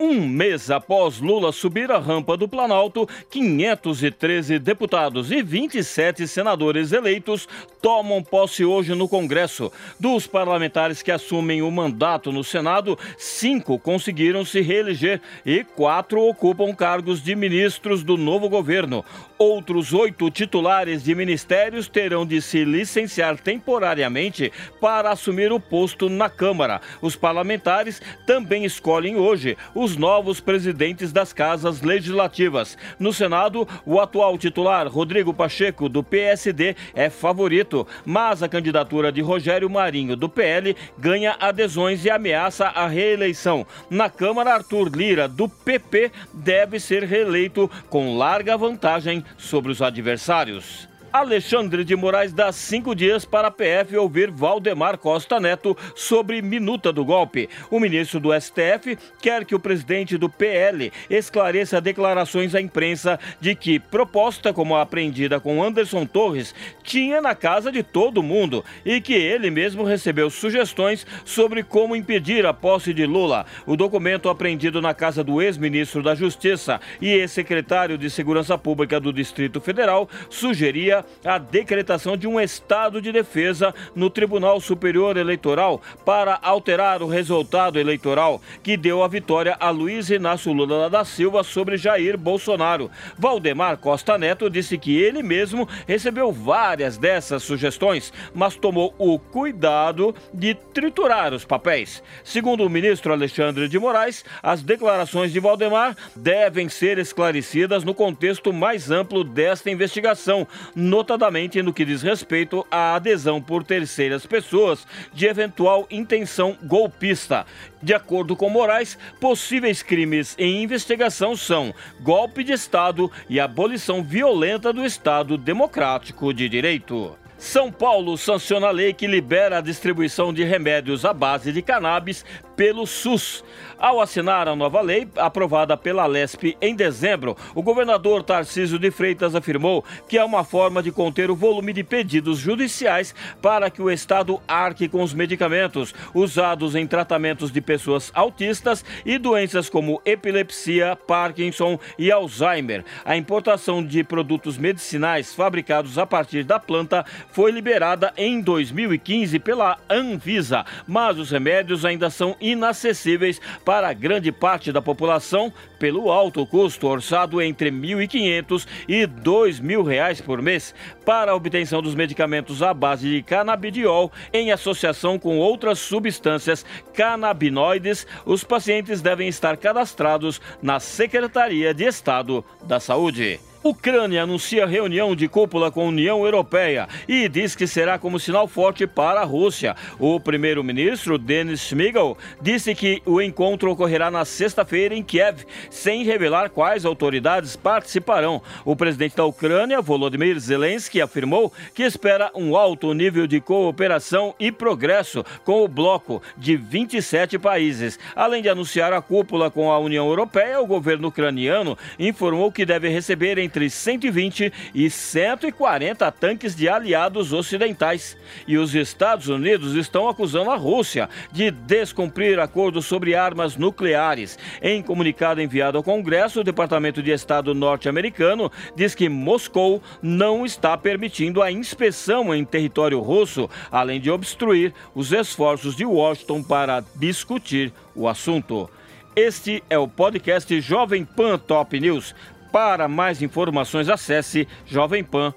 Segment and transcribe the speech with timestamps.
[0.00, 7.48] Um mês após Lula subir a rampa do Planalto, 513 deputados e 27 senadores eleitos
[7.80, 9.70] tomam posse hoje no Congresso.
[10.00, 16.74] Dos parlamentares que assumem o mandato no Senado, cinco conseguiram se reeleger e quatro ocupam
[16.74, 19.04] cargos de ministros do novo governo.
[19.38, 26.30] Outros oito titulares de ministérios terão de se licenciar temporariamente para assumir o posto na
[26.30, 26.80] Câmara.
[27.00, 32.78] Os parlamentares também escolhem hoje os os novos presidentes das casas legislativas.
[33.00, 39.20] No Senado, o atual titular, Rodrigo Pacheco, do PSD, é favorito, mas a candidatura de
[39.20, 43.66] Rogério Marinho, do PL, ganha adesões e ameaça a reeleição.
[43.90, 50.91] Na Câmara, Arthur Lira, do PP, deve ser reeleito com larga vantagem sobre os adversários.
[51.12, 56.90] Alexandre de Moraes dá cinco dias para a PF ouvir Valdemar Costa Neto sobre minuta
[56.90, 57.50] do golpe.
[57.70, 63.54] O ministro do STF quer que o presidente do PL esclareça declarações à imprensa de
[63.54, 68.98] que proposta como a apreendida com Anderson Torres tinha na casa de todo mundo e
[68.98, 73.44] que ele mesmo recebeu sugestões sobre como impedir a posse de Lula.
[73.66, 79.12] O documento apreendido na casa do ex-ministro da Justiça e ex-secretário de Segurança Pública do
[79.12, 86.38] Distrito Federal sugeria a decretação de um estado de defesa no Tribunal Superior Eleitoral para
[86.42, 91.76] alterar o resultado eleitoral que deu a vitória a Luiz Inácio Lula da Silva sobre
[91.76, 92.90] Jair Bolsonaro.
[93.18, 100.14] Valdemar Costa Neto disse que ele mesmo recebeu várias dessas sugestões, mas tomou o cuidado
[100.32, 102.02] de triturar os papéis.
[102.24, 108.52] Segundo o ministro Alexandre de Moraes, as declarações de Valdemar devem ser esclarecidas no contexto
[108.52, 110.46] mais amplo desta investigação
[110.92, 117.46] notadamente no que diz respeito à adesão por terceiras pessoas de eventual intenção golpista.
[117.82, 121.72] De acordo com Moraes, possíveis crimes em investigação são
[122.02, 127.16] golpe de Estado e abolição violenta do Estado Democrático de Direito.
[127.38, 132.24] São Paulo sanciona a lei que libera a distribuição de remédios à base de cannabis
[132.62, 133.42] pelo SUS.
[133.76, 139.34] Ao assinar a nova lei, aprovada pela Lesp em dezembro, o governador Tarcísio de Freitas
[139.34, 143.12] afirmou que é uma forma de conter o volume de pedidos judiciais
[143.42, 149.18] para que o Estado arque com os medicamentos usados em tratamentos de pessoas autistas e
[149.18, 152.84] doenças como epilepsia, Parkinson e Alzheimer.
[153.04, 159.76] A importação de produtos medicinais fabricados a partir da planta foi liberada em 2015 pela
[159.90, 166.86] Anvisa, mas os remédios ainda são inacessíveis para grande parte da população pelo alto custo
[166.86, 170.74] orçado entre R$ 1.500 e 2.000 reais por mês
[171.04, 176.64] para a obtenção dos medicamentos à base de canabidiol em associação com outras substâncias
[176.94, 178.06] canabinoides.
[178.24, 183.51] Os pacientes devem estar cadastrados na Secretaria de Estado da Saúde.
[183.64, 188.48] Ucrânia anuncia reunião de cúpula com a União Europeia e diz que será como sinal
[188.48, 189.76] forte para a Rússia.
[190.00, 196.50] O primeiro-ministro Denis Schmigel disse que o encontro ocorrerá na sexta-feira em Kiev, sem revelar
[196.50, 198.42] quais autoridades participarão.
[198.64, 204.50] O presidente da Ucrânia, Volodymyr Zelensky, afirmou que espera um alto nível de cooperação e
[204.50, 207.96] progresso com o bloco de 27 países.
[208.16, 212.88] Além de anunciar a cúpula com a União Europeia, o governo ucraniano informou que deve
[212.88, 218.16] receber em entre 120 e 140 tanques de aliados ocidentais.
[218.48, 224.38] E os Estados Unidos estão acusando a Rússia de descumprir acordos sobre armas nucleares.
[224.62, 230.76] Em comunicado enviado ao Congresso, o Departamento de Estado norte-americano diz que Moscou não está
[230.78, 237.70] permitindo a inspeção em território russo, além de obstruir os esforços de Washington para discutir
[237.94, 238.70] o assunto.
[239.14, 242.14] Este é o podcast Jovem Pan Top News.
[242.52, 245.32] Para mais informações, acesse jovempan.com.br.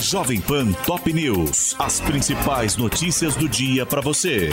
[0.00, 1.76] Jovem Pan Top News.
[1.78, 4.50] As principais notícias do dia para você.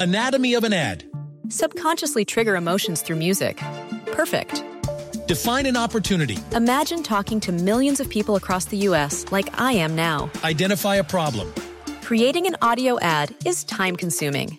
[0.00, 1.04] Anatomy of an ad.
[1.48, 3.58] Subconsciously trigger emotions through music.
[4.12, 4.62] Perfect.
[5.26, 6.38] Define an opportunity.
[6.54, 9.24] Imagine talking to millions of people across the U.S.
[9.32, 10.30] like I am now.
[10.44, 11.52] Identify a problem.
[12.02, 14.58] Creating an audio ad is time consuming.